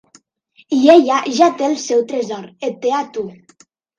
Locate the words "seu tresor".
1.85-2.47